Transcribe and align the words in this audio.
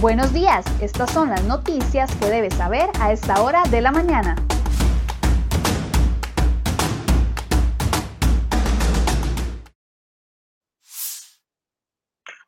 Buenos 0.00 0.32
días, 0.32 0.64
estas 0.80 1.10
son 1.10 1.28
las 1.28 1.44
noticias 1.44 2.10
que 2.16 2.30
debes 2.30 2.54
saber 2.54 2.88
a 3.00 3.12
esta 3.12 3.42
hora 3.42 3.62
de 3.70 3.82
la 3.82 3.92
mañana. 3.92 4.34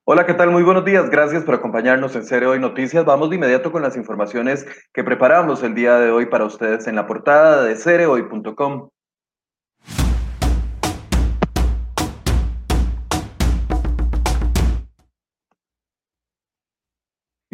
Hola, 0.04 0.24
¿qué 0.24 0.32
tal? 0.32 0.50
Muy 0.50 0.62
buenos 0.62 0.86
días. 0.86 1.10
Gracias 1.10 1.44
por 1.44 1.54
acompañarnos 1.54 2.16
en 2.16 2.24
Cere 2.24 2.46
Hoy 2.46 2.58
Noticias. 2.58 3.04
Vamos 3.04 3.28
de 3.28 3.36
inmediato 3.36 3.70
con 3.70 3.82
las 3.82 3.98
informaciones 3.98 4.66
que 4.94 5.04
preparamos 5.04 5.62
el 5.62 5.74
día 5.74 5.98
de 5.98 6.10
hoy 6.10 6.24
para 6.24 6.46
ustedes 6.46 6.86
en 6.86 6.96
la 6.96 7.06
portada 7.06 7.64
de 7.64 7.76
cerehoy.com. 7.76 8.88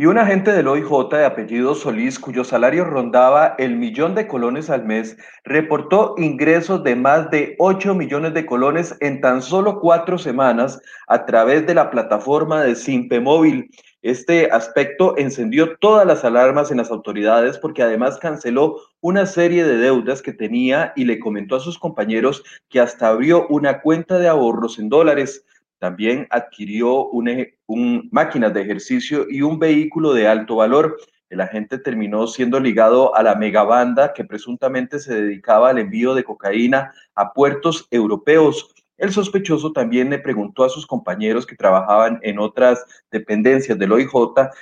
Y 0.00 0.06
un 0.06 0.16
agente 0.16 0.52
del 0.52 0.68
OIJ 0.68 1.08
de 1.10 1.24
apellido 1.24 1.74
Solís, 1.74 2.20
cuyo 2.20 2.44
salario 2.44 2.84
rondaba 2.84 3.56
el 3.58 3.74
millón 3.74 4.14
de 4.14 4.28
colones 4.28 4.70
al 4.70 4.84
mes, 4.84 5.16
reportó 5.42 6.14
ingresos 6.18 6.84
de 6.84 6.94
más 6.94 7.28
de 7.32 7.56
8 7.58 7.96
millones 7.96 8.32
de 8.32 8.46
colones 8.46 8.94
en 9.00 9.20
tan 9.20 9.42
solo 9.42 9.80
cuatro 9.80 10.16
semanas 10.16 10.80
a 11.08 11.26
través 11.26 11.66
de 11.66 11.74
la 11.74 11.90
plataforma 11.90 12.62
de 12.62 12.76
Simpe 12.76 13.18
Móvil. 13.18 13.72
Este 14.00 14.48
aspecto 14.52 15.18
encendió 15.18 15.76
todas 15.78 16.06
las 16.06 16.24
alarmas 16.24 16.70
en 16.70 16.76
las 16.76 16.92
autoridades 16.92 17.58
porque 17.58 17.82
además 17.82 18.18
canceló 18.18 18.76
una 19.00 19.26
serie 19.26 19.64
de 19.64 19.78
deudas 19.78 20.22
que 20.22 20.32
tenía 20.32 20.92
y 20.94 21.06
le 21.06 21.18
comentó 21.18 21.56
a 21.56 21.60
sus 21.60 21.76
compañeros 21.76 22.44
que 22.68 22.78
hasta 22.78 23.08
abrió 23.08 23.48
una 23.48 23.80
cuenta 23.80 24.20
de 24.20 24.28
ahorros 24.28 24.78
en 24.78 24.90
dólares. 24.90 25.44
También 25.78 26.26
adquirió 26.30 27.06
un, 27.06 28.08
máquinas 28.10 28.52
de 28.52 28.62
ejercicio 28.62 29.26
y 29.28 29.42
un 29.42 29.58
vehículo 29.58 30.12
de 30.12 30.26
alto 30.26 30.56
valor. 30.56 30.96
El 31.30 31.40
agente 31.40 31.78
terminó 31.78 32.26
siendo 32.26 32.58
ligado 32.58 33.14
a 33.14 33.22
la 33.22 33.34
megabanda 33.34 34.12
que 34.12 34.24
presuntamente 34.24 34.98
se 34.98 35.22
dedicaba 35.22 35.70
al 35.70 35.78
envío 35.78 36.14
de 36.14 36.24
cocaína 36.24 36.92
a 37.14 37.32
puertos 37.32 37.86
europeos. 37.90 38.74
El 38.96 39.12
sospechoso 39.12 39.72
también 39.72 40.10
le 40.10 40.18
preguntó 40.18 40.64
a 40.64 40.68
sus 40.68 40.84
compañeros 40.84 41.46
que 41.46 41.54
trabajaban 41.54 42.18
en 42.22 42.40
otras 42.40 42.84
dependencias 43.12 43.78
del 43.78 43.92
OIJ 43.92 44.10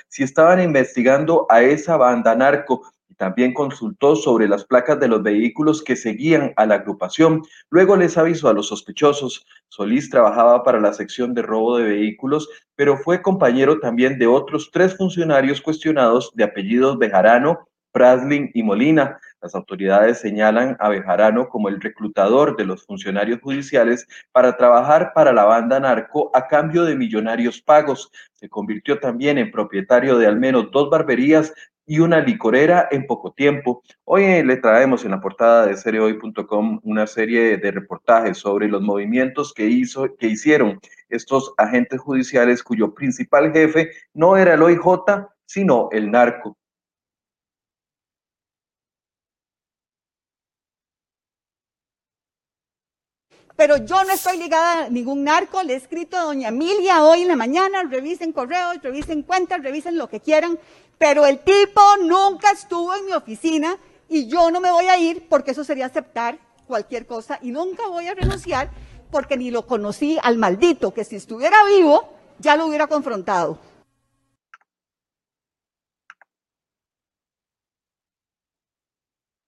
si 0.07 0.21
estaban 0.21 0.61
investigando 0.61 1.47
a 1.49 1.63
esa 1.63 1.97
banda 1.97 2.35
narco 2.35 2.83
también 3.17 3.53
consultó 3.53 4.15
sobre 4.15 4.47
las 4.47 4.65
placas 4.65 4.99
de 4.99 5.07
los 5.07 5.23
vehículos 5.23 5.83
que 5.83 5.95
seguían 5.95 6.53
a 6.55 6.65
la 6.65 6.75
agrupación. 6.75 7.41
Luego 7.69 7.95
les 7.95 8.17
avisó 8.17 8.47
a 8.47 8.53
los 8.53 8.67
sospechosos. 8.67 9.45
Solís 9.67 10.09
trabajaba 10.09 10.63
para 10.63 10.79
la 10.79 10.93
sección 10.93 11.33
de 11.33 11.41
robo 11.41 11.77
de 11.77 11.89
vehículos, 11.89 12.47
pero 12.75 12.97
fue 12.97 13.21
compañero 13.21 13.79
también 13.79 14.17
de 14.19 14.27
otros 14.27 14.69
tres 14.71 14.95
funcionarios 14.95 15.61
cuestionados 15.61 16.31
de 16.35 16.43
apellidos 16.43 16.97
Bejarano, 16.97 17.67
Praslin 17.91 18.51
y 18.53 18.61
Molina. 18.61 19.19
Las 19.41 19.55
autoridades 19.55 20.19
señalan 20.19 20.77
a 20.79 20.89
Bejarano 20.89 21.49
como 21.49 21.69
el 21.69 21.81
reclutador 21.81 22.55
de 22.55 22.65
los 22.65 22.85
funcionarios 22.85 23.39
judiciales 23.41 24.07
para 24.31 24.57
trabajar 24.57 25.11
para 25.15 25.33
la 25.33 25.45
banda 25.45 25.79
narco 25.79 26.29
a 26.35 26.47
cambio 26.47 26.85
de 26.85 26.95
millonarios 26.95 27.61
pagos. 27.61 28.11
Se 28.33 28.49
convirtió 28.49 28.99
también 28.99 29.37
en 29.39 29.51
propietario 29.51 30.17
de 30.17 30.27
al 30.27 30.37
menos 30.37 30.69
dos 30.71 30.89
barberías 30.89 31.53
y 31.87 31.99
una 31.99 32.19
licorera 32.19 32.89
en 32.91 33.07
poco 33.07 33.31
tiempo. 33.31 33.81
Hoy 34.03 34.43
le 34.43 34.57
traemos 34.57 35.05
en 35.05 35.11
la 35.11 35.21
portada 35.21 35.65
de 35.65 35.77
seriohoy.com 35.77 36.81
una 36.83 37.07
serie 37.07 37.57
de 37.57 37.71
reportajes 37.71 38.37
sobre 38.37 38.67
los 38.67 38.81
movimientos 38.81 39.53
que, 39.53 39.65
hizo, 39.65 40.15
que 40.17 40.27
hicieron 40.27 40.79
estos 41.09 41.53
agentes 41.57 42.01
judiciales 42.01 42.61
cuyo 42.61 42.93
principal 42.93 43.53
jefe 43.53 43.91
no 44.13 44.35
era 44.35 44.55
el 44.55 44.61
OIJ, 44.61 45.27
sino 45.45 45.87
el 45.91 46.11
narco. 46.11 46.57
Pero 53.57 53.77
yo 53.77 54.03
no 54.03 54.13
estoy 54.13 54.37
ligada 54.37 54.85
a 54.85 54.89
ningún 54.89 55.23
narco. 55.25 55.61
Le 55.63 55.73
he 55.73 55.75
escrito 55.75 56.15
a 56.15 56.21
doña 56.21 56.49
Emilia 56.49 57.03
hoy 57.03 57.23
en 57.23 57.27
la 57.27 57.35
mañana, 57.35 57.83
revisen 57.83 58.31
correos, 58.31 58.77
revisen 58.81 59.23
cuentas, 59.23 59.61
revisen 59.61 59.97
lo 59.97 60.07
que 60.07 60.21
quieran, 60.21 60.57
pero 60.97 61.25
el 61.25 61.39
tipo 61.39 61.81
nunca 62.03 62.51
estuvo 62.51 62.95
en 62.95 63.07
mi 63.07 63.13
oficina 63.13 63.77
y 64.07 64.27
yo 64.27 64.51
no 64.51 64.61
me 64.61 64.71
voy 64.71 64.85
a 64.85 64.97
ir 64.97 65.27
porque 65.27 65.51
eso 65.51 65.63
sería 65.63 65.87
aceptar 65.87 66.37
cualquier 66.67 67.07
cosa 67.07 67.39
y 67.41 67.51
nunca 67.51 67.87
voy 67.87 68.07
a 68.07 68.13
renunciar 68.13 68.69
porque 69.11 69.37
ni 69.37 69.49
lo 69.49 69.65
conocí 69.65 70.19
al 70.21 70.37
maldito 70.37 70.93
que 70.93 71.03
si 71.03 71.15
estuviera 71.15 71.57
vivo 71.65 72.13
ya 72.39 72.55
lo 72.55 72.67
hubiera 72.67 72.85
confrontado. 72.85 73.57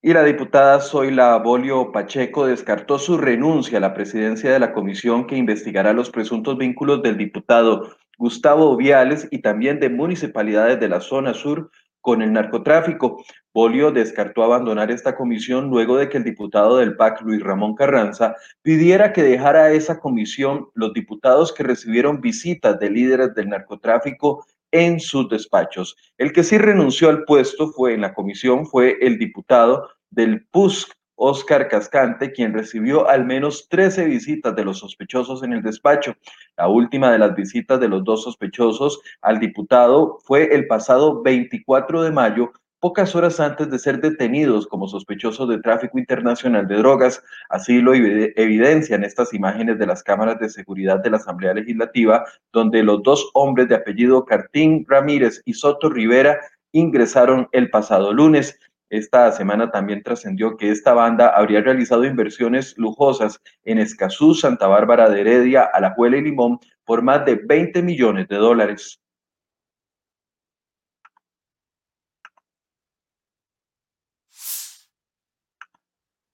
Y 0.02 0.14
la 0.14 0.24
diputada 0.24 0.80
Zoila 0.80 1.36
Bolio 1.40 1.92
Pacheco 1.92 2.48
descartó 2.48 2.98
su 2.98 3.18
renuncia 3.18 3.80
a 3.80 3.82
la 3.82 3.94
presidencia 3.94 4.50
de 4.50 4.58
la 4.58 4.72
comisión 4.72 5.28
que 5.28 5.36
investigará 5.36 5.92
los 5.92 6.10
presuntos 6.10 6.58
vínculos 6.58 7.02
del 7.02 7.18
diputado 7.18 7.98
Gustavo 8.18 8.78
Viales 8.78 9.28
y 9.30 9.40
también 9.40 9.82
de 9.82 9.90
municipalidades 9.90 10.80
de 10.80 10.88
la 10.88 11.02
zona 11.02 11.34
sur 11.34 11.70
con 12.00 12.22
el 12.22 12.32
narcotráfico. 12.32 13.22
Bolio 13.54 13.92
descartó 13.92 14.44
abandonar 14.44 14.90
esta 14.90 15.18
comisión 15.18 15.70
luego 15.70 15.98
de 15.98 16.08
que 16.08 16.16
el 16.16 16.24
diputado 16.24 16.78
del 16.78 16.96
PAC, 16.96 17.22
Luis 17.24 17.44
Ramón 17.44 17.76
Carranza, 17.76 18.36
pidiera 18.62 19.12
que 19.12 19.24
dejara 19.24 19.72
esa 19.72 20.00
comisión 20.00 20.70
los 20.76 20.94
diputados 20.94 21.52
que 21.52 21.64
recibieron 21.64 22.22
visitas 22.22 22.80
de 22.80 22.90
líderes 22.90 23.36
del 23.36 23.50
narcotráfico 23.50 24.46
en 24.72 25.00
sus 25.00 25.30
despachos. 25.30 25.96
El 26.18 26.32
que 26.32 26.44
sí 26.44 26.58
renunció 26.58 27.10
al 27.10 27.24
puesto 27.24 27.72
fue 27.72 27.94
en 27.94 28.02
la 28.02 28.14
comisión 28.14 28.66
fue 28.66 28.98
el 29.02 29.18
diputado 29.18 29.90
del 30.10 30.46
PUSC, 30.48 30.92
Oscar 31.16 31.68
Cascante, 31.68 32.32
quien 32.32 32.54
recibió 32.54 33.08
al 33.08 33.26
menos 33.26 33.68
13 33.68 34.06
visitas 34.06 34.56
de 34.56 34.64
los 34.64 34.80
sospechosos 34.80 35.44
en 35.44 35.52
el 35.52 35.62
despacho. 35.62 36.16
La 36.56 36.70
última 36.70 37.12
de 37.12 37.20
las 37.20 37.36
visitas 37.36 37.80
de 37.80 37.90
los 37.90 38.06
dos 38.06 38.24
sospechosos 38.24 39.02
al 39.22 39.40
diputado 39.40 40.20
fue 40.24 40.56
el 40.56 40.66
pasado 40.68 41.22
24 41.22 42.04
de 42.04 42.12
mayo 42.12 42.54
pocas 42.80 43.16
horas 43.16 43.40
antes 43.40 43.70
de 43.70 43.80
ser 43.80 44.00
detenidos 44.00 44.68
como 44.68 44.88
sospechosos 44.88 45.50
de 45.50 45.60
tráfico 45.60 46.00
internacional 46.00 46.68
de 46.68 46.78
drogas. 46.78 47.22
Así 47.50 47.82
lo 47.82 47.94
evidencian 47.94 49.04
estas 49.04 49.34
imágenes 49.34 49.78
de 49.78 49.86
las 49.86 50.04
cámaras 50.04 50.40
de 50.40 50.50
seguridad 50.50 51.00
de 51.00 51.10
la 51.10 51.18
Asamblea 51.18 51.54
Legislativa, 51.54 52.26
donde 52.52 52.84
los 52.84 53.04
dos 53.04 53.30
hombres 53.34 53.68
de 53.68 53.76
apellido 53.76 54.26
Cartín 54.26 54.86
Ramírez 54.88 55.42
y 55.46 55.54
Soto 55.54 55.90
Rivera 55.90 56.40
ingresaron 56.72 57.48
el 57.52 57.70
pasado 57.70 58.14
lunes. 58.14 58.58
Esta 58.90 59.32
semana 59.32 59.70
también 59.70 60.02
trascendió 60.02 60.58
que 60.58 60.72
esta 60.72 60.94
banda 60.94 61.30
habría 61.30 61.62
realizado 61.62 62.06
inversiones 62.06 62.76
lujosas 62.78 63.40
en 63.64 63.78
Escazú, 63.78 64.34
Santa 64.34 64.68
Bárbara 64.68 65.10
de 65.10 65.22
Heredia, 65.22 65.64
Alajuela 65.64 66.18
y 66.18 66.22
Limón 66.22 66.60
por 66.86 67.04
más 67.04 67.24
de 67.26 67.36
20 67.36 67.84
millones 67.84 68.28
de 68.30 68.38
dólares. 68.38 69.00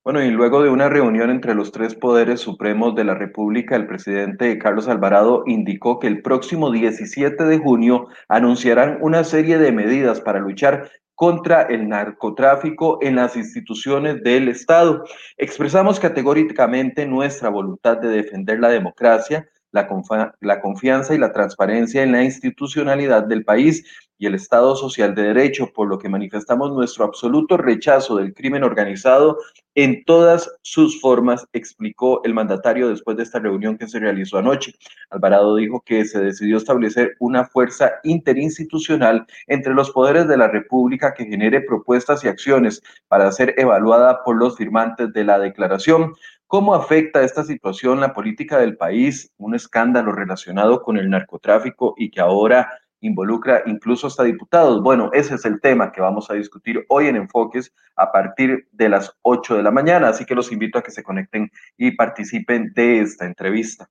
Bueno, 0.05 0.23
y 0.23 0.29
luego 0.29 0.61
de 0.61 0.69
una 0.69 0.87
reunión 0.87 1.31
entre 1.31 1.55
los 1.55 1.71
tres 1.71 1.95
poderes 1.95 2.39
supremos 2.39 2.93
de 2.93 3.03
la 3.03 3.15
República, 3.15 3.75
el 3.75 3.87
presidente 3.87 4.59
Carlos 4.59 4.87
Alvarado 4.87 5.41
indicó 5.47 5.97
que 5.97 6.05
el 6.05 6.21
próximo 6.21 6.69
17 6.69 7.43
de 7.43 7.57
junio 7.57 8.07
anunciarán 8.27 8.99
una 9.01 9.23
serie 9.23 9.57
de 9.57 9.71
medidas 9.71 10.21
para 10.21 10.37
luchar 10.37 10.91
contra 11.15 11.63
el 11.63 11.89
narcotráfico 11.89 12.99
en 13.01 13.15
las 13.15 13.35
instituciones 13.35 14.21
del 14.21 14.47
Estado. 14.47 15.05
Expresamos 15.37 15.99
categóricamente 15.99 17.07
nuestra 17.07 17.49
voluntad 17.49 17.97
de 17.97 18.09
defender 18.09 18.59
la 18.59 18.69
democracia, 18.69 19.49
la, 19.71 19.87
la, 20.39 20.61
confianza 20.61 21.15
y 21.15 21.17
la 21.17 21.31
transparencia 21.31 22.03
en 22.03 22.11
la 22.11 22.23
institucionalidad 22.23 23.23
del 23.23 23.43
país 23.43 24.04
y 24.17 24.27
el 24.27 24.35
Estado 24.35 24.75
social 24.75 25.13
de 25.13 25.23
derecho, 25.23 25.71
por 25.73 25.87
lo 25.87 25.97
que 25.97 26.09
manifestamos 26.09 26.71
nuestro 26.71 27.05
absoluto 27.05 27.57
rechazo 27.57 28.15
del 28.15 28.33
crimen 28.33 28.63
organizado 28.63 29.37
en 29.75 30.05
todas 30.05 30.49
sus 30.61 31.01
formas, 31.01 31.45
explicó 31.51 32.21
el 32.23 32.33
mandatario 32.33 32.87
después 32.87 33.17
de 33.17 33.23
esta 33.23 33.39
reunión 33.39 33.77
que 33.77 33.87
se 33.87 33.99
realizó 33.99 34.37
anoche. 34.37 34.73
Alvarado 35.09 35.55
dijo 35.55 35.81
que 35.85 36.05
se 36.05 36.19
decidió 36.19 36.57
establecer 36.57 37.15
una 37.19 37.45
fuerza 37.45 37.93
interinstitucional 38.03 39.25
entre 39.47 39.73
los 39.73 39.91
poderes 39.91 40.27
de 40.27 40.37
la 40.37 40.47
República 40.47 41.13
que 41.13 41.25
genere 41.25 41.61
propuestas 41.61 42.23
y 42.23 42.29
acciones 42.29 42.81
para 43.07 43.31
ser 43.31 43.53
evaluada 43.57 44.23
por 44.23 44.37
los 44.37 44.55
firmantes 44.55 45.11
de 45.11 45.23
la 45.25 45.39
declaración. 45.39 46.13
¿Cómo 46.47 46.75
afecta 46.75 47.23
esta 47.23 47.43
situación 47.43 47.99
la 47.99 48.13
política 48.13 48.59
del 48.59 48.77
país? 48.77 49.33
Un 49.37 49.55
escándalo 49.55 50.11
relacionado 50.11 50.83
con 50.83 50.97
el 50.97 51.09
narcotráfico 51.09 51.95
y 51.97 52.11
que 52.11 52.21
ahora 52.21 52.69
involucra 53.01 53.63
incluso 53.65 54.07
hasta 54.07 54.23
diputados. 54.23 54.81
Bueno, 54.81 55.09
ese 55.13 55.35
es 55.35 55.45
el 55.45 55.61
tema 55.61 55.91
que 55.91 56.01
vamos 56.01 56.29
a 56.29 56.35
discutir 56.35 56.85
hoy 56.89 57.07
en 57.07 57.15
Enfoques 57.15 57.73
a 57.95 58.11
partir 58.11 58.67
de 58.71 58.89
las 58.89 59.15
8 59.21 59.55
de 59.57 59.63
la 59.63 59.71
mañana, 59.71 60.09
así 60.09 60.25
que 60.25 60.35
los 60.35 60.51
invito 60.51 60.79
a 60.79 60.83
que 60.83 60.91
se 60.91 61.03
conecten 61.03 61.51
y 61.77 61.91
participen 61.91 62.73
de 62.73 63.01
esta 63.01 63.25
entrevista. 63.25 63.89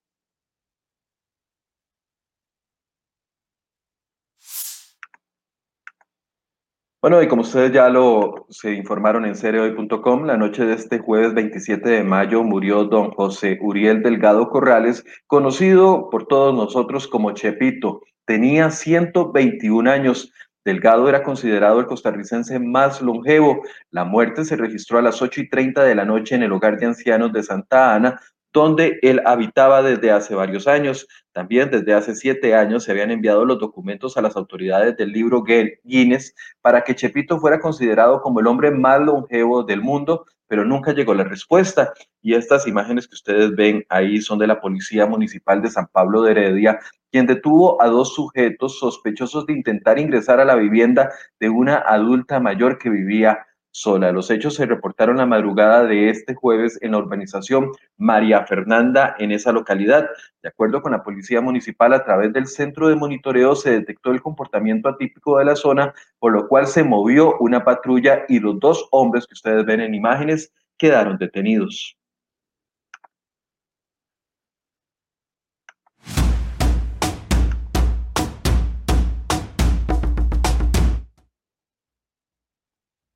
Bueno, 7.04 7.22
y 7.22 7.28
como 7.28 7.42
ustedes 7.42 7.70
ya 7.70 7.90
lo 7.90 8.46
se 8.48 8.72
informaron 8.72 9.26
en 9.26 9.36
cereoy.com, 9.36 10.24
la 10.24 10.38
noche 10.38 10.64
de 10.64 10.72
este 10.72 10.98
jueves 11.00 11.34
27 11.34 11.86
de 11.86 12.02
mayo 12.02 12.42
murió 12.42 12.84
don 12.84 13.10
José 13.10 13.58
Uriel 13.60 14.02
Delgado 14.02 14.48
Corrales, 14.48 15.04
conocido 15.26 16.08
por 16.08 16.26
todos 16.26 16.54
nosotros 16.54 17.06
como 17.06 17.32
Chepito. 17.32 18.00
Tenía 18.24 18.70
121 18.70 19.90
años. 19.90 20.32
Delgado 20.64 21.08
era 21.08 21.22
considerado 21.22 21.78
el 21.78 21.86
costarricense 21.86 22.58
más 22.58 23.02
longevo. 23.02 23.62
La 23.90 24.04
muerte 24.04 24.44
se 24.44 24.56
registró 24.56 24.98
a 24.98 25.02
las 25.02 25.20
8 25.20 25.42
y 25.42 25.48
30 25.48 25.84
de 25.84 25.94
la 25.94 26.06
noche 26.06 26.34
en 26.34 26.42
el 26.42 26.52
hogar 26.52 26.78
de 26.78 26.86
ancianos 26.86 27.32
de 27.32 27.42
Santa 27.42 27.94
Ana, 27.94 28.20
donde 28.54 29.00
él 29.02 29.20
habitaba 29.26 29.82
desde 29.82 30.12
hace 30.12 30.34
varios 30.34 30.66
años. 30.66 31.06
También 31.32 31.70
desde 31.70 31.92
hace 31.92 32.14
siete 32.14 32.54
años 32.54 32.84
se 32.84 32.92
habían 32.92 33.10
enviado 33.10 33.44
los 33.44 33.58
documentos 33.58 34.16
a 34.16 34.22
las 34.22 34.36
autoridades 34.36 34.96
del 34.96 35.10
libro 35.10 35.42
Guinness 35.42 36.34
para 36.62 36.82
que 36.82 36.94
Chepito 36.94 37.40
fuera 37.40 37.58
considerado 37.58 38.22
como 38.22 38.38
el 38.40 38.46
hombre 38.46 38.70
más 38.70 39.00
longevo 39.00 39.64
del 39.64 39.82
mundo, 39.82 40.24
pero 40.46 40.64
nunca 40.64 40.92
llegó 40.92 41.14
la 41.14 41.24
respuesta. 41.24 41.92
Y 42.22 42.34
estas 42.34 42.66
imágenes 42.66 43.08
que 43.08 43.14
ustedes 43.14 43.54
ven 43.54 43.84
ahí 43.88 44.20
son 44.20 44.38
de 44.38 44.46
la 44.46 44.60
Policía 44.60 45.06
Municipal 45.06 45.62
de 45.62 45.70
San 45.70 45.86
Pablo 45.88 46.22
de 46.22 46.32
Heredia, 46.32 46.80
quien 47.10 47.26
detuvo 47.26 47.80
a 47.80 47.86
dos 47.86 48.14
sujetos 48.14 48.78
sospechosos 48.78 49.46
de 49.46 49.52
intentar 49.52 49.98
ingresar 49.98 50.40
a 50.40 50.44
la 50.44 50.56
vivienda 50.56 51.12
de 51.38 51.48
una 51.48 51.76
adulta 51.76 52.40
mayor 52.40 52.78
que 52.78 52.90
vivía 52.90 53.46
sola. 53.74 54.12
Los 54.12 54.30
hechos 54.30 54.54
se 54.54 54.66
reportaron 54.66 55.16
la 55.16 55.26
madrugada 55.26 55.84
de 55.84 56.08
este 56.08 56.34
jueves 56.34 56.78
en 56.80 56.92
la 56.92 56.98
urbanización 56.98 57.72
María 57.96 58.46
Fernanda 58.46 59.16
en 59.18 59.32
esa 59.32 59.50
localidad. 59.50 60.08
De 60.42 60.48
acuerdo 60.48 60.80
con 60.80 60.92
la 60.92 61.02
Policía 61.02 61.40
Municipal, 61.40 61.92
a 61.92 62.04
través 62.04 62.32
del 62.32 62.46
centro 62.46 62.88
de 62.88 62.94
monitoreo 62.94 63.56
se 63.56 63.72
detectó 63.72 64.12
el 64.12 64.22
comportamiento 64.22 64.88
atípico 64.88 65.38
de 65.38 65.46
la 65.46 65.56
zona, 65.56 65.92
por 66.20 66.32
lo 66.32 66.46
cual 66.46 66.68
se 66.68 66.84
movió 66.84 67.36
una 67.40 67.64
patrulla 67.64 68.24
y 68.28 68.38
los 68.38 68.60
dos 68.60 68.86
hombres 68.92 69.26
que 69.26 69.34
ustedes 69.34 69.66
ven 69.66 69.80
en 69.80 69.94
imágenes 69.94 70.52
quedaron 70.78 71.18
detenidos. 71.18 71.98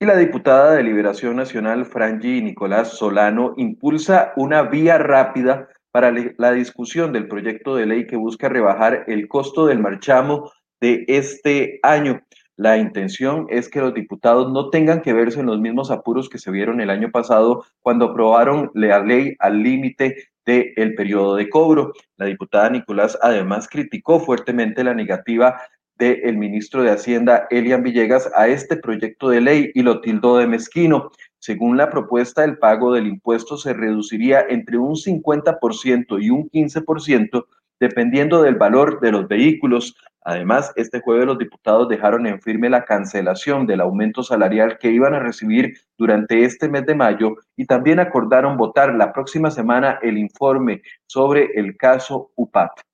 La 0.09 0.17
diputada 0.17 0.73
de 0.73 0.83
Liberación 0.83 1.37
Nacional, 1.37 1.85
Frangi 1.85 2.41
Nicolás 2.41 2.97
Solano, 2.97 3.53
impulsa 3.59 4.33
una 4.37 4.63
vía 4.63 4.97
rápida 4.97 5.69
para 5.91 6.11
la 6.39 6.53
discusión 6.53 7.13
del 7.13 7.29
proyecto 7.29 7.77
de 7.77 7.85
ley 7.85 8.07
que 8.07 8.17
busca 8.17 8.49
rebajar 8.49 9.05
el 9.07 9.29
costo 9.29 9.67
del 9.67 9.81
marchamo 9.81 10.51
de 10.81 11.05
este 11.09 11.79
año. 11.83 12.23
La 12.57 12.79
intención 12.79 13.49
es 13.51 13.69
que 13.69 13.81
los 13.81 13.93
diputados 13.93 14.51
no 14.51 14.71
tengan 14.71 15.03
que 15.03 15.13
verse 15.13 15.41
en 15.41 15.47
los 15.47 15.61
mismos 15.61 15.91
apuros 15.91 16.31
que 16.31 16.39
se 16.39 16.51
vieron 16.51 16.81
el 16.81 16.89
año 16.89 17.11
pasado 17.11 17.67
cuando 17.83 18.07
aprobaron 18.07 18.71
la 18.73 19.01
ley 19.01 19.37
al 19.39 19.63
límite 19.63 20.17
del 20.47 20.95
periodo 20.95 21.37
de 21.37 21.51
cobro. 21.51 21.93
La 22.17 22.25
diputada 22.25 22.71
Nicolás 22.71 23.19
además 23.21 23.69
criticó 23.69 24.21
fuertemente 24.21 24.83
la 24.83 24.95
negativa 24.95 25.61
del 25.99 26.37
ministro 26.37 26.83
de 26.83 26.91
Hacienda, 26.91 27.47
Elian 27.51 27.83
Villegas, 27.83 28.31
a 28.35 28.49
este 28.49 28.77
proyecto 28.77 29.29
de 29.29 29.41
ley 29.41 29.71
y 29.75 29.83
lo 29.83 30.01
tildó 30.01 30.37
de 30.37 30.47
mezquino. 30.47 31.11
Según 31.39 31.77
la 31.77 31.91
propuesta, 31.91 32.45
el 32.45 32.59
pago 32.59 32.93
del 32.93 33.07
impuesto 33.07 33.57
se 33.57 33.73
reduciría 33.73 34.45
entre 34.49 34.79
un 34.79 34.95
50% 34.95 36.23
y 36.23 36.31
un 36.31 36.49
15%, 36.51 37.45
dependiendo 37.81 38.43
del 38.43 38.57
valor 38.57 39.01
de 39.01 39.13
los 39.13 39.29
vehículos. 39.29 39.97
Además, 40.23 40.73
este 40.77 41.01
jueves 41.01 41.27
los 41.27 41.39
diputados 41.39 41.89
dejaron 41.89 42.27
en 42.27 42.41
firme 42.41 42.69
la 42.69 42.85
cancelación 42.85 43.67
del 43.67 43.81
aumento 43.81 44.23
salarial 44.23 44.79
que 44.79 44.91
iban 44.91 45.15
a 45.15 45.21
recibir 45.21 45.79
durante 45.97 46.45
este 46.45 46.69
mes 46.69 46.87
de 46.87 46.95
mayo 46.95 47.37
y 47.57 47.67
también 47.67 47.99
acordaron 47.99 48.57
votar 48.57 48.95
la 48.95 49.13
próxima 49.13 49.51
semana 49.51 49.99
el 50.03 50.19
informe 50.19 50.83
sobre 51.07 51.51
el 51.55 51.77
caso 51.77 52.31
UPAT. 52.37 52.88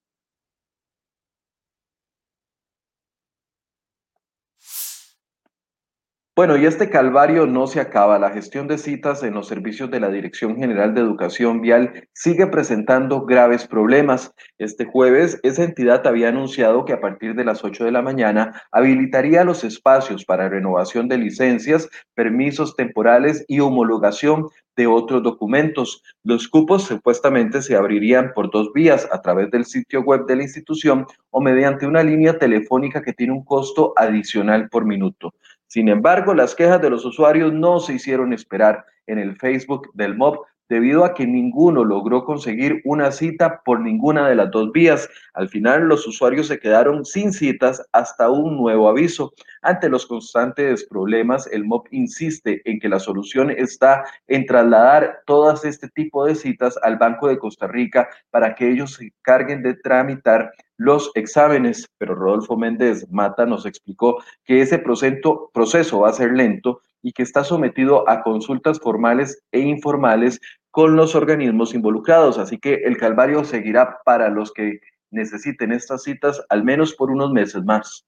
Bueno, 6.36 6.56
y 6.56 6.66
este 6.66 6.90
calvario 6.90 7.46
no 7.46 7.68
se 7.68 7.80
acaba. 7.80 8.18
La 8.18 8.32
gestión 8.32 8.66
de 8.66 8.76
citas 8.76 9.22
en 9.22 9.34
los 9.34 9.46
servicios 9.46 9.88
de 9.92 10.00
la 10.00 10.08
Dirección 10.08 10.56
General 10.56 10.92
de 10.92 11.00
Educación 11.00 11.60
Vial 11.60 12.08
sigue 12.12 12.48
presentando 12.48 13.24
graves 13.24 13.68
problemas. 13.68 14.34
Este 14.58 14.84
jueves, 14.84 15.38
esa 15.44 15.62
entidad 15.62 16.04
había 16.08 16.30
anunciado 16.30 16.84
que 16.84 16.92
a 16.92 17.00
partir 17.00 17.36
de 17.36 17.44
las 17.44 17.62
8 17.62 17.84
de 17.84 17.92
la 17.92 18.02
mañana 18.02 18.60
habilitaría 18.72 19.44
los 19.44 19.62
espacios 19.62 20.24
para 20.24 20.48
renovación 20.48 21.06
de 21.06 21.18
licencias, 21.18 21.88
permisos 22.14 22.74
temporales 22.74 23.44
y 23.46 23.60
homologación 23.60 24.48
de 24.76 24.88
otros 24.88 25.22
documentos. 25.22 26.02
Los 26.24 26.48
cupos 26.48 26.82
supuestamente 26.82 27.62
se 27.62 27.76
abrirían 27.76 28.32
por 28.34 28.50
dos 28.50 28.72
vías, 28.72 29.08
a 29.12 29.22
través 29.22 29.52
del 29.52 29.66
sitio 29.66 30.02
web 30.02 30.26
de 30.26 30.34
la 30.34 30.42
institución 30.42 31.06
o 31.30 31.40
mediante 31.40 31.86
una 31.86 32.02
línea 32.02 32.40
telefónica 32.40 33.02
que 33.02 33.12
tiene 33.12 33.34
un 33.34 33.44
costo 33.44 33.92
adicional 33.96 34.68
por 34.68 34.84
minuto. 34.84 35.32
Sin 35.74 35.88
embargo, 35.88 36.34
las 36.34 36.54
quejas 36.54 36.80
de 36.80 36.88
los 36.88 37.04
usuarios 37.04 37.52
no 37.52 37.80
se 37.80 37.94
hicieron 37.94 38.32
esperar 38.32 38.84
en 39.08 39.18
el 39.18 39.34
Facebook 39.34 39.90
del 39.94 40.16
MOB 40.16 40.38
debido 40.74 41.04
a 41.04 41.14
que 41.14 41.24
ninguno 41.24 41.84
logró 41.84 42.24
conseguir 42.24 42.80
una 42.84 43.12
cita 43.12 43.62
por 43.64 43.78
ninguna 43.78 44.28
de 44.28 44.34
las 44.34 44.50
dos 44.50 44.72
vías. 44.72 45.08
Al 45.32 45.48
final, 45.48 45.84
los 45.84 46.04
usuarios 46.04 46.48
se 46.48 46.58
quedaron 46.58 47.04
sin 47.04 47.32
citas 47.32 47.80
hasta 47.92 48.28
un 48.28 48.56
nuevo 48.56 48.88
aviso. 48.88 49.32
Ante 49.62 49.88
los 49.88 50.04
constantes 50.04 50.84
problemas, 50.84 51.46
el 51.52 51.64
MOB 51.64 51.84
insiste 51.92 52.60
en 52.64 52.80
que 52.80 52.88
la 52.88 52.98
solución 52.98 53.52
está 53.52 54.02
en 54.26 54.46
trasladar 54.46 55.20
todas 55.26 55.64
este 55.64 55.88
tipo 55.90 56.26
de 56.26 56.34
citas 56.34 56.76
al 56.82 56.96
Banco 56.96 57.28
de 57.28 57.38
Costa 57.38 57.68
Rica 57.68 58.08
para 58.30 58.56
que 58.56 58.68
ellos 58.68 58.94
se 58.94 59.04
encarguen 59.04 59.62
de 59.62 59.74
tramitar 59.74 60.50
los 60.76 61.12
exámenes, 61.14 61.86
pero 61.98 62.16
Rodolfo 62.16 62.56
Méndez 62.56 63.06
Mata 63.08 63.46
nos 63.46 63.64
explicó 63.64 64.16
que 64.44 64.60
ese 64.60 64.80
proceso, 64.80 65.52
proceso 65.54 66.00
va 66.00 66.08
a 66.08 66.14
ser 66.14 66.32
lento 66.32 66.80
y 67.04 67.12
que 67.12 67.22
está 67.22 67.44
sometido 67.44 68.08
a 68.08 68.22
consultas 68.22 68.80
formales 68.80 69.40
e 69.52 69.60
informales 69.60 70.40
con 70.74 70.96
los 70.96 71.14
organismos 71.14 71.72
involucrados. 71.72 72.36
Así 72.36 72.58
que 72.58 72.74
el 72.74 72.96
calvario 72.96 73.44
seguirá 73.44 74.00
para 74.04 74.28
los 74.28 74.52
que 74.52 74.80
necesiten 75.12 75.70
estas 75.70 76.02
citas 76.02 76.44
al 76.48 76.64
menos 76.64 76.94
por 76.94 77.12
unos 77.12 77.30
meses 77.30 77.64
más. 77.64 78.04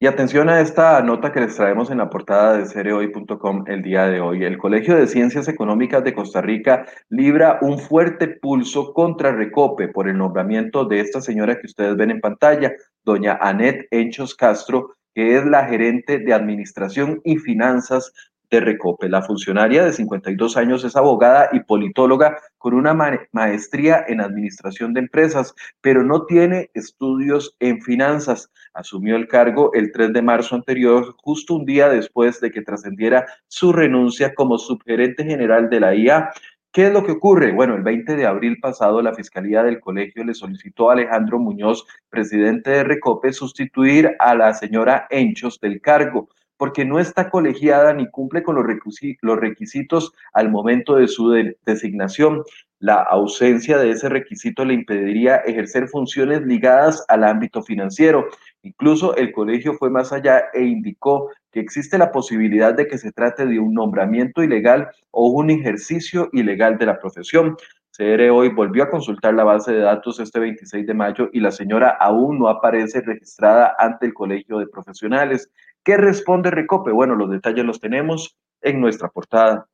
Y 0.00 0.06
atención 0.06 0.48
a 0.48 0.60
esta 0.60 1.02
nota 1.02 1.32
que 1.32 1.40
les 1.40 1.54
traemos 1.54 1.90
en 1.90 1.98
la 1.98 2.08
portada 2.08 2.56
de 2.56 2.64
cereoy.com 2.64 3.64
el 3.66 3.82
día 3.82 4.06
de 4.06 4.20
hoy. 4.22 4.42
El 4.44 4.56
Colegio 4.56 4.96
de 4.96 5.06
Ciencias 5.06 5.48
Económicas 5.48 6.02
de 6.02 6.14
Costa 6.14 6.40
Rica 6.40 6.86
libra 7.10 7.58
un 7.60 7.78
fuerte 7.78 8.28
pulso 8.28 8.94
contra 8.94 9.32
Recope 9.32 9.88
por 9.88 10.08
el 10.08 10.16
nombramiento 10.16 10.86
de 10.86 11.00
esta 11.00 11.20
señora 11.20 11.58
que 11.60 11.66
ustedes 11.66 11.94
ven 11.96 12.10
en 12.10 12.20
pantalla, 12.22 12.72
doña 13.04 13.38
Anet 13.38 13.86
Enchos 13.90 14.34
Castro, 14.34 14.96
que 15.16 15.34
es 15.34 15.46
la 15.46 15.64
gerente 15.64 16.18
de 16.18 16.34
Administración 16.34 17.22
y 17.24 17.38
Finanzas 17.38 18.12
de 18.50 18.60
Recope. 18.60 19.08
La 19.08 19.22
funcionaria 19.22 19.82
de 19.82 19.94
52 19.94 20.58
años 20.58 20.84
es 20.84 20.94
abogada 20.94 21.48
y 21.52 21.60
politóloga 21.60 22.36
con 22.58 22.74
una 22.74 22.92
maestría 23.32 24.04
en 24.06 24.20
administración 24.20 24.92
de 24.92 25.00
empresas, 25.00 25.54
pero 25.80 26.04
no 26.04 26.26
tiene 26.26 26.70
estudios 26.74 27.56
en 27.60 27.80
finanzas. 27.80 28.50
Asumió 28.74 29.16
el 29.16 29.26
cargo 29.26 29.70
el 29.72 29.90
3 29.90 30.12
de 30.12 30.20
marzo 30.20 30.54
anterior, 30.54 31.14
justo 31.16 31.54
un 31.54 31.64
día 31.64 31.88
después 31.88 32.38
de 32.42 32.50
que 32.50 32.60
trascendiera 32.60 33.24
su 33.48 33.72
renuncia 33.72 34.34
como 34.34 34.58
subgerente 34.58 35.24
general 35.24 35.70
de 35.70 35.80
la 35.80 35.94
IA. 35.94 36.30
¿Qué 36.76 36.88
es 36.88 36.92
lo 36.92 37.06
que 37.06 37.12
ocurre? 37.12 37.52
Bueno, 37.52 37.74
el 37.74 37.82
20 37.82 38.16
de 38.16 38.26
abril 38.26 38.60
pasado 38.60 39.00
la 39.00 39.14
Fiscalía 39.14 39.62
del 39.62 39.80
Colegio 39.80 40.22
le 40.24 40.34
solicitó 40.34 40.90
a 40.90 40.92
Alejandro 40.92 41.38
Muñoz, 41.38 41.86
presidente 42.10 42.68
de 42.68 42.84
Recope, 42.84 43.32
sustituir 43.32 44.14
a 44.18 44.34
la 44.34 44.52
señora 44.52 45.06
Enchos 45.08 45.58
del 45.58 45.80
cargo 45.80 46.28
porque 46.56 46.84
no 46.84 46.98
está 46.98 47.30
colegiada 47.30 47.92
ni 47.92 48.08
cumple 48.08 48.42
con 48.42 48.56
los 48.56 49.36
requisitos 49.38 50.12
al 50.32 50.50
momento 50.50 50.96
de 50.96 51.08
su 51.08 51.30
designación. 51.64 52.42
La 52.78 52.96
ausencia 52.96 53.78
de 53.78 53.90
ese 53.90 54.08
requisito 54.08 54.64
le 54.64 54.74
impediría 54.74 55.36
ejercer 55.36 55.88
funciones 55.88 56.42
ligadas 56.42 57.04
al 57.08 57.24
ámbito 57.24 57.62
financiero. 57.62 58.28
Incluso 58.62 59.16
el 59.16 59.32
colegio 59.32 59.74
fue 59.74 59.90
más 59.90 60.12
allá 60.12 60.44
e 60.52 60.62
indicó 60.62 61.30
que 61.52 61.60
existe 61.60 61.96
la 61.96 62.12
posibilidad 62.12 62.74
de 62.74 62.86
que 62.86 62.98
se 62.98 63.12
trate 63.12 63.46
de 63.46 63.58
un 63.58 63.72
nombramiento 63.72 64.42
ilegal 64.42 64.90
o 65.10 65.28
un 65.28 65.48
ejercicio 65.50 66.28
ilegal 66.32 66.76
de 66.76 66.84
la 66.84 66.98
profesión. 66.98 67.56
CR 67.96 68.28
hoy 68.30 68.50
volvió 68.50 68.82
a 68.82 68.90
consultar 68.90 69.32
la 69.32 69.44
base 69.44 69.72
de 69.72 69.80
datos 69.80 70.20
este 70.20 70.38
26 70.38 70.86
de 70.86 70.92
mayo 70.92 71.30
y 71.32 71.40
la 71.40 71.50
señora 71.50 71.96
aún 71.98 72.38
no 72.38 72.48
aparece 72.48 73.00
registrada 73.00 73.74
ante 73.78 74.04
el 74.04 74.12
Colegio 74.12 74.58
de 74.58 74.66
Profesionales. 74.66 75.50
¿Qué 75.82 75.96
responde 75.96 76.50
Recope? 76.50 76.92
Bueno, 76.92 77.14
los 77.14 77.30
detalles 77.30 77.64
los 77.64 77.80
tenemos 77.80 78.36
en 78.60 78.82
nuestra 78.82 79.08
portada. 79.08 79.66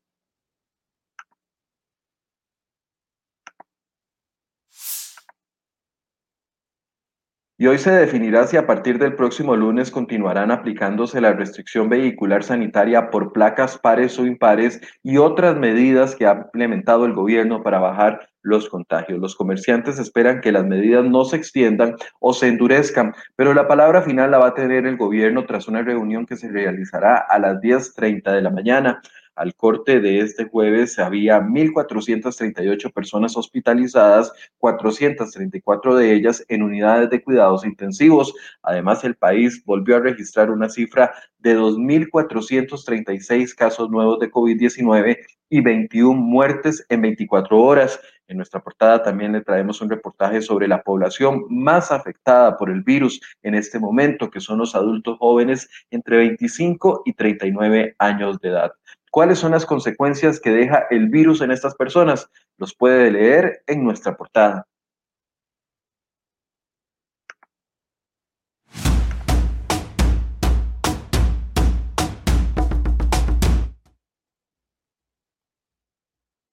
Y 7.62 7.68
hoy 7.68 7.78
se 7.78 7.92
definirá 7.92 8.44
si 8.48 8.56
a 8.56 8.66
partir 8.66 8.98
del 8.98 9.14
próximo 9.14 9.54
lunes 9.54 9.92
continuarán 9.92 10.50
aplicándose 10.50 11.20
la 11.20 11.32
restricción 11.32 11.88
vehicular 11.88 12.42
sanitaria 12.42 13.08
por 13.08 13.32
placas 13.32 13.78
pares 13.78 14.18
o 14.18 14.26
impares 14.26 14.80
y 15.04 15.18
otras 15.18 15.56
medidas 15.56 16.16
que 16.16 16.26
ha 16.26 16.32
implementado 16.32 17.06
el 17.06 17.12
gobierno 17.12 17.62
para 17.62 17.78
bajar 17.78 18.28
los 18.42 18.68
contagios. 18.68 19.20
Los 19.20 19.36
comerciantes 19.36 20.00
esperan 20.00 20.40
que 20.40 20.50
las 20.50 20.66
medidas 20.66 21.04
no 21.04 21.24
se 21.24 21.36
extiendan 21.36 21.94
o 22.18 22.32
se 22.32 22.48
endurezcan, 22.48 23.14
pero 23.36 23.54
la 23.54 23.68
palabra 23.68 24.02
final 24.02 24.32
la 24.32 24.38
va 24.38 24.48
a 24.48 24.54
tener 24.54 24.84
el 24.84 24.96
gobierno 24.96 25.46
tras 25.46 25.68
una 25.68 25.82
reunión 25.82 26.26
que 26.26 26.34
se 26.34 26.50
realizará 26.50 27.16
a 27.16 27.38
las 27.38 27.60
10.30 27.60 28.32
de 28.32 28.42
la 28.42 28.50
mañana. 28.50 29.00
Al 29.34 29.54
corte 29.54 30.00
de 30.00 30.20
este 30.20 30.44
jueves 30.44 30.98
había 30.98 31.40
1.438 31.40 32.92
personas 32.92 33.34
hospitalizadas, 33.34 34.30
434 34.58 35.96
de 35.96 36.12
ellas 36.12 36.44
en 36.48 36.62
unidades 36.62 37.08
de 37.08 37.22
cuidados 37.22 37.64
intensivos. 37.64 38.34
Además, 38.62 39.04
el 39.04 39.14
país 39.14 39.64
volvió 39.64 39.96
a 39.96 40.00
registrar 40.00 40.50
una 40.50 40.68
cifra 40.68 41.14
de 41.38 41.56
2.436 41.56 43.54
casos 43.54 43.88
nuevos 43.88 44.20
de 44.20 44.30
COVID-19 44.30 45.16
y 45.48 45.60
21 45.62 46.20
muertes 46.20 46.84
en 46.90 47.00
24 47.00 47.58
horas. 47.58 48.00
En 48.28 48.36
nuestra 48.36 48.62
portada 48.62 49.02
también 49.02 49.32
le 49.32 49.40
traemos 49.40 49.80
un 49.80 49.88
reportaje 49.88 50.42
sobre 50.42 50.68
la 50.68 50.82
población 50.82 51.46
más 51.48 51.90
afectada 51.90 52.56
por 52.58 52.68
el 52.68 52.82
virus 52.82 53.20
en 53.42 53.54
este 53.54 53.78
momento, 53.78 54.30
que 54.30 54.40
son 54.40 54.58
los 54.58 54.74
adultos 54.74 55.16
jóvenes 55.18 55.68
entre 55.90 56.18
25 56.18 57.02
y 57.06 57.14
39 57.14 57.96
años 57.98 58.38
de 58.40 58.48
edad. 58.48 58.72
¿Cuáles 59.12 59.40
son 59.40 59.52
las 59.52 59.66
consecuencias 59.66 60.40
que 60.40 60.48
deja 60.48 60.86
el 60.88 61.10
virus 61.10 61.42
en 61.42 61.50
estas 61.50 61.74
personas? 61.74 62.30
Los 62.56 62.74
puede 62.74 63.10
leer 63.10 63.62
en 63.66 63.84
nuestra 63.84 64.16
portada. 64.16 64.66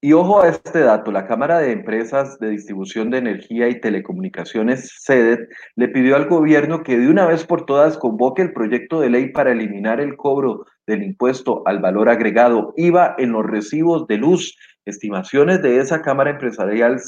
Y 0.02 0.14
ojo 0.14 0.42
a 0.42 0.48
este 0.48 0.80
dato, 0.80 1.12
la 1.12 1.28
Cámara 1.28 1.60
de 1.60 1.74
Empresas 1.74 2.40
de 2.40 2.52
Distribución 2.52 3.10
de 3.10 3.18
Energía 3.18 3.68
y 3.68 3.82
Telecomunicaciones, 3.82 4.94
CEDET, 5.04 5.50
le 5.76 5.90
pidió 5.90 6.16
al 6.16 6.30
gobierno 6.30 6.84
que 6.84 6.98
de 6.98 7.10
una 7.10 7.26
vez 7.26 7.44
por 7.44 7.66
todas 7.66 7.98
convoque 7.98 8.42
el 8.42 8.54
proyecto 8.54 9.02
de 9.02 9.10
ley 9.10 9.34
para 9.34 9.52
eliminar 9.52 10.00
el 10.00 10.16
cobro 10.16 10.66
del 10.88 11.04
impuesto 11.04 11.64
al 11.66 11.80
valor 11.80 12.08
agregado 12.08 12.74
IVA 12.78 13.16
en 13.18 13.34
los 13.34 13.46
recibos 13.46 14.08
de 14.08 14.18
luz. 14.18 14.56
Estimaciones 14.86 15.62
de 15.62 15.80
esa 15.80 16.02
Cámara 16.02 16.30
Empresarial 16.30 17.02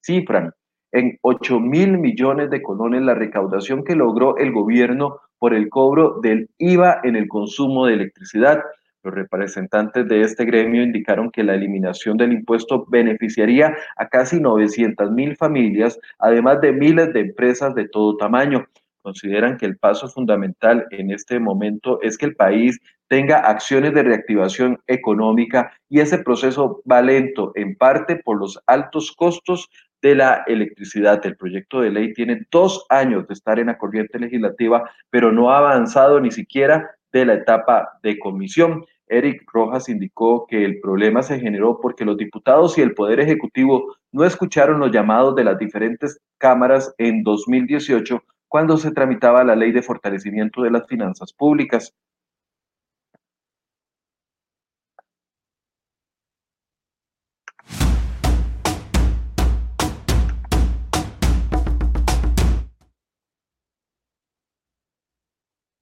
cifran 0.00 0.52
en 0.92 1.18
8 1.22 1.58
mil 1.58 1.98
millones 1.98 2.50
de 2.50 2.62
colones 2.62 3.02
la 3.02 3.16
recaudación 3.16 3.82
que 3.82 3.96
logró 3.96 4.36
el 4.36 4.52
gobierno 4.52 5.18
por 5.40 5.54
el 5.54 5.68
cobro 5.70 6.20
del 6.22 6.48
IVA 6.58 7.00
en 7.02 7.16
el 7.16 7.26
consumo 7.26 7.86
de 7.86 7.94
electricidad. 7.94 8.62
Los 9.04 9.14
representantes 9.14 10.08
de 10.08 10.22
este 10.22 10.46
gremio 10.46 10.82
indicaron 10.82 11.30
que 11.30 11.44
la 11.44 11.54
eliminación 11.54 12.16
del 12.16 12.32
impuesto 12.32 12.86
beneficiaría 12.88 13.76
a 13.98 14.08
casi 14.08 14.40
900 14.40 15.10
mil 15.10 15.36
familias, 15.36 16.00
además 16.18 16.62
de 16.62 16.72
miles 16.72 17.12
de 17.12 17.20
empresas 17.20 17.74
de 17.74 17.86
todo 17.86 18.16
tamaño. 18.16 18.66
Consideran 19.02 19.58
que 19.58 19.66
el 19.66 19.76
paso 19.76 20.08
fundamental 20.08 20.86
en 20.90 21.10
este 21.10 21.38
momento 21.38 22.00
es 22.00 22.16
que 22.16 22.24
el 22.24 22.34
país 22.34 22.80
tenga 23.08 23.40
acciones 23.40 23.92
de 23.92 24.04
reactivación 24.04 24.80
económica 24.86 25.70
y 25.90 26.00
ese 26.00 26.16
proceso 26.16 26.82
va 26.90 27.02
lento, 27.02 27.52
en 27.56 27.76
parte 27.76 28.16
por 28.16 28.38
los 28.38 28.58
altos 28.66 29.12
costos 29.12 29.68
de 30.00 30.14
la 30.14 30.44
electricidad. 30.46 31.20
El 31.26 31.36
proyecto 31.36 31.82
de 31.82 31.90
ley 31.90 32.14
tiene 32.14 32.46
dos 32.50 32.86
años 32.88 33.28
de 33.28 33.34
estar 33.34 33.58
en 33.58 33.66
la 33.66 33.76
corriente 33.76 34.18
legislativa, 34.18 34.90
pero 35.10 35.30
no 35.30 35.50
ha 35.50 35.58
avanzado 35.58 36.18
ni 36.18 36.30
siquiera 36.30 36.90
de 37.12 37.24
la 37.24 37.34
etapa 37.34 37.98
de 38.02 38.18
comisión. 38.18 38.84
Eric 39.08 39.42
Rojas 39.52 39.88
indicó 39.88 40.46
que 40.46 40.64
el 40.64 40.80
problema 40.80 41.22
se 41.22 41.38
generó 41.38 41.80
porque 41.80 42.04
los 42.04 42.16
diputados 42.16 42.78
y 42.78 42.82
el 42.82 42.94
Poder 42.94 43.20
Ejecutivo 43.20 43.96
no 44.12 44.24
escucharon 44.24 44.80
los 44.80 44.90
llamados 44.90 45.34
de 45.34 45.44
las 45.44 45.58
diferentes 45.58 46.20
cámaras 46.38 46.94
en 46.98 47.22
2018 47.22 48.22
cuando 48.48 48.76
se 48.76 48.92
tramitaba 48.92 49.44
la 49.44 49.56
ley 49.56 49.72
de 49.72 49.82
fortalecimiento 49.82 50.62
de 50.62 50.70
las 50.70 50.86
finanzas 50.86 51.32
públicas. 51.32 51.92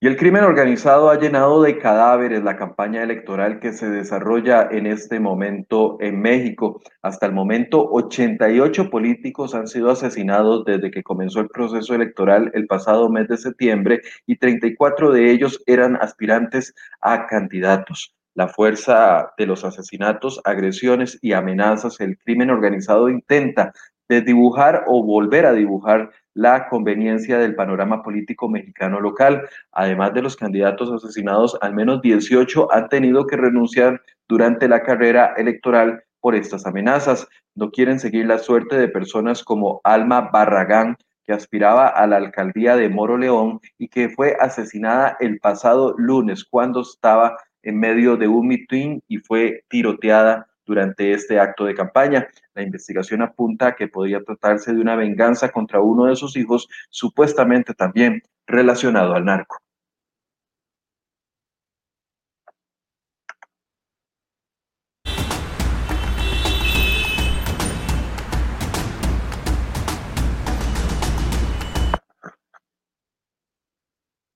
Y 0.03 0.09
el 0.09 0.17
crimen 0.17 0.43
organizado 0.43 1.11
ha 1.11 1.21
llenado 1.21 1.63
de 1.63 1.79
cadáveres 1.79 2.43
la 2.43 2.57
campaña 2.57 3.05
electoral 3.05 3.61
que 3.61 3.73
se 3.73 3.89
desarrolla 3.89 4.67
en 4.69 4.89
este 4.89 5.21
momento 5.21 5.97
en 6.01 6.21
México. 6.21 6.83
Hasta 7.03 7.27
el 7.27 7.33
momento, 7.33 7.89
88 7.89 8.91
políticos 8.91 9.55
han 9.55 9.69
sido 9.69 9.93
asesinados 9.93 10.65
desde 10.65 10.91
que 10.91 11.05
comenzó 11.05 11.39
el 11.39 11.51
proceso 11.51 11.95
electoral 11.95 12.51
el 12.53 12.67
pasado 12.67 13.11
mes 13.11 13.29
de 13.29 13.37
septiembre 13.37 14.01
y 14.27 14.39
34 14.39 15.13
de 15.13 15.31
ellos 15.31 15.63
eran 15.67 15.95
aspirantes 15.95 16.75
a 17.01 17.29
candidatos. 17.29 18.13
La 18.35 18.49
fuerza 18.49 19.33
de 19.39 19.47
los 19.47 19.63
asesinatos, 19.63 20.41
agresiones 20.43 21.17
y 21.23 21.33
amenazas, 21.33 22.01
el 22.01 22.19
crimen 22.19 22.51
organizado 22.51 23.09
intenta 23.09 23.73
desdibujar 24.13 24.85
o 24.87 25.03
volver 25.03 25.47
a 25.47 25.53
dibujar 25.53 26.11
la 26.35 26.69
conveniencia 26.69 27.39
del 27.39 27.55
panorama 27.55 28.03
político 28.03 28.49
mexicano 28.49 29.01
local. 29.01 29.49
Además 29.73 30.15
de 30.15 30.23
los 30.23 30.37
candidatos 30.37 30.91
asesinados, 30.91 31.57
al 31.61 31.75
menos 31.75 32.03
18 32.03 32.73
han 32.73 32.89
tenido 32.89 33.27
que 33.27 33.37
renunciar 33.37 34.01
durante 34.29 34.69
la 34.69 34.83
carrera 34.83 35.35
electoral 35.37 36.03
por 36.21 36.35
estas 36.35 36.67
amenazas. 36.67 37.27
No 37.55 37.71
quieren 37.71 37.99
seguir 37.99 38.27
la 38.27 38.39
suerte 38.39 38.77
de 38.77 38.89
personas 38.89 39.43
como 39.43 39.81
Alma 39.85 40.31
Barragán, 40.33 40.97
que 41.25 41.33
aspiraba 41.33 41.89
a 41.89 42.07
la 42.07 42.17
alcaldía 42.17 42.77
de 42.77 42.89
Moro 42.89 43.17
León 43.17 43.61
y 43.79 43.89
que 43.89 44.09
fue 44.09 44.37
asesinada 44.41 45.17
el 45.21 45.39
pasado 45.39 45.95
lunes 45.97 46.45
cuando 46.45 46.81
estaba 46.81 47.37
en 47.63 47.79
medio 47.79 48.17
de 48.17 48.27
un 48.29 48.49
mitin 48.49 49.03
y 49.07 49.19
fue 49.19 49.65
tiroteada 49.69 50.49
durante 50.65 51.13
este 51.13 51.39
acto 51.41 51.65
de 51.65 51.75
campaña. 51.75 52.29
La 52.55 52.63
investigación 52.63 53.23
apunta 53.23 53.69
a 53.69 53.77
que 53.77 53.89
podría 53.89 54.23
tratarse 54.23 54.73
de 54.73 54.81
una 54.81 54.97
venganza 54.97 55.51
contra 55.51 55.81
uno 55.81 56.07
de 56.07 56.17
sus 56.17 56.37
hijos, 56.37 56.69
supuestamente 56.91 57.75
también 57.75 58.23
relacionado 58.47 59.15
al 59.15 59.25
narco. 59.25 59.59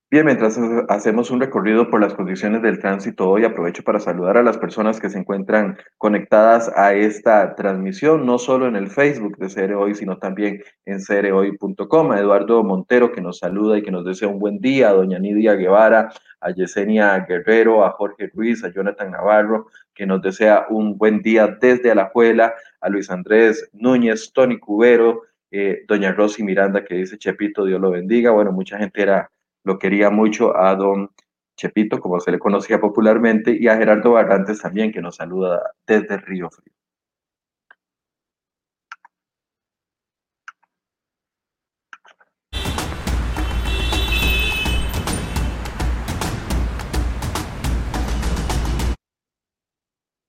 Bien, 0.08 0.24
mientras 0.24 0.56
hacemos 0.88 1.32
un 1.32 1.40
recorrido 1.40 1.90
por 1.90 2.00
las 2.00 2.14
condiciones 2.14 2.62
del 2.62 2.78
tránsito 2.78 3.28
hoy, 3.28 3.42
aprovecho 3.44 3.82
para 3.82 3.98
saludar 3.98 4.36
a 4.36 4.42
las 4.44 4.56
personas 4.56 5.00
que 5.00 5.10
se 5.10 5.18
encuentran 5.18 5.76
conectadas 5.98 6.70
a 6.76 6.94
esta 6.94 7.56
transmisión, 7.56 8.24
no 8.24 8.38
solo 8.38 8.68
en 8.68 8.76
el 8.76 8.88
Facebook 8.88 9.36
de 9.38 9.48
CR 9.48 9.74
Hoy, 9.74 9.96
sino 9.96 10.18
también 10.18 10.62
en 10.84 11.00
crhoy.com. 11.00 12.12
A 12.12 12.20
Eduardo 12.20 12.62
Montero, 12.62 13.10
que 13.10 13.20
nos 13.20 13.38
saluda 13.38 13.78
y 13.78 13.82
que 13.82 13.90
nos 13.90 14.04
desea 14.04 14.28
un 14.28 14.38
buen 14.38 14.60
día, 14.60 14.90
a 14.90 14.92
doña 14.92 15.18
Nidia 15.18 15.54
Guevara, 15.54 16.12
a 16.40 16.50
Yesenia 16.52 17.18
Guerrero, 17.28 17.84
a 17.84 17.90
Jorge 17.90 18.30
Ruiz, 18.32 18.62
a 18.62 18.70
Jonathan 18.70 19.10
Navarro, 19.10 19.66
que 19.92 20.06
nos 20.06 20.22
desea 20.22 20.66
un 20.70 20.96
buen 20.96 21.20
día 21.20 21.48
desde 21.60 21.90
Alajuela, 21.90 22.54
a 22.80 22.88
Luis 22.88 23.10
Andrés 23.10 23.68
Núñez, 23.72 24.32
Tony 24.32 24.60
Cubero, 24.60 25.22
eh, 25.50 25.82
doña 25.88 26.12
Rosy 26.12 26.44
Miranda, 26.44 26.84
que 26.84 26.94
dice 26.94 27.18
Chepito, 27.18 27.64
Dios 27.64 27.80
lo 27.80 27.90
bendiga. 27.90 28.30
Bueno, 28.30 28.52
mucha 28.52 28.78
gente 28.78 29.02
era 29.02 29.28
lo 29.66 29.78
quería 29.78 30.10
mucho 30.10 30.56
a 30.56 30.76
don 30.76 31.10
Chepito, 31.56 31.98
como 32.00 32.20
se 32.20 32.30
le 32.30 32.38
conocía 32.38 32.80
popularmente, 32.80 33.56
y 33.58 33.66
a 33.68 33.76
Gerardo 33.76 34.12
Barrantes 34.12 34.60
también, 34.60 34.92
que 34.92 35.02
nos 35.02 35.16
saluda 35.16 35.72
desde 35.86 36.18
Río 36.18 36.50
Frío. 36.50 36.72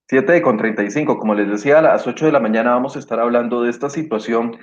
Siete 0.10 0.41
con 0.41 0.58
35, 0.58 1.20
como 1.20 1.36
les 1.36 1.50
decía, 1.50 1.79
a 1.79 1.82
las 1.82 2.08
8 2.08 2.25
de 2.27 2.32
la 2.32 2.39
mañana 2.39 2.72
vamos 2.72 2.96
a 2.96 3.00
estar 3.00 3.20
hablando 3.20 3.62
de 3.62 3.70
esta 3.70 3.89
situación 3.89 4.58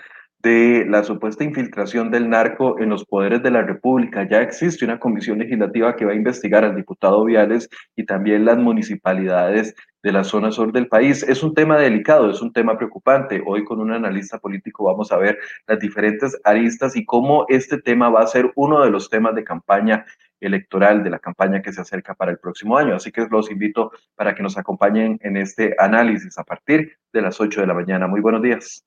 de 0.44 0.84
la 0.86 1.02
supuesta 1.02 1.42
infiltración 1.42 2.10
del 2.10 2.28
narco 2.28 2.78
en 2.78 2.90
los 2.90 3.06
poderes 3.06 3.42
de 3.42 3.50
la 3.50 3.62
República. 3.62 4.28
Ya 4.28 4.42
existe 4.42 4.84
una 4.84 5.00
comisión 5.00 5.38
legislativa 5.38 5.96
que 5.96 6.04
va 6.04 6.12
a 6.12 6.16
investigar 6.16 6.64
al 6.64 6.76
diputado 6.76 7.24
Viales 7.24 7.70
y 7.96 8.04
también 8.04 8.44
las 8.44 8.58
municipalidades 8.58 9.74
de 10.02 10.12
la 10.12 10.22
zona 10.22 10.52
sur 10.52 10.70
del 10.70 10.86
país. 10.86 11.22
Es 11.22 11.42
un 11.42 11.54
tema 11.54 11.78
delicado, 11.78 12.30
es 12.30 12.42
un 12.42 12.52
tema 12.52 12.76
preocupante. 12.76 13.42
Hoy 13.46 13.64
con 13.64 13.80
un 13.80 13.90
analista 13.90 14.38
político 14.38 14.84
vamos 14.84 15.10
a 15.12 15.16
ver 15.16 15.38
las 15.66 15.80
diferentes 15.80 16.38
aristas 16.44 16.94
y 16.94 17.06
cómo 17.06 17.46
este 17.48 17.80
tema 17.80 18.10
va 18.10 18.20
a 18.20 18.26
ser 18.26 18.52
uno 18.54 18.84
de 18.84 18.90
los 18.90 19.08
temas 19.08 19.34
de 19.34 19.44
campaña 19.44 20.04
electoral 20.40 21.02
de 21.02 21.08
la 21.08 21.20
campaña 21.20 21.62
que 21.62 21.72
se 21.72 21.80
acerca 21.80 22.14
para 22.14 22.32
el 22.32 22.38
próximo 22.38 22.76
año. 22.76 22.94
Así 22.94 23.10
que 23.10 23.26
los 23.30 23.50
invito 23.50 23.92
para 24.14 24.34
que 24.34 24.42
nos 24.42 24.58
acompañen 24.58 25.18
en 25.22 25.38
este 25.38 25.74
análisis 25.78 26.36
a 26.38 26.44
partir 26.44 26.98
de 27.14 27.22
las 27.22 27.40
8 27.40 27.62
de 27.62 27.66
la 27.66 27.72
mañana. 27.72 28.06
Muy 28.06 28.20
buenos 28.20 28.42
días. 28.42 28.84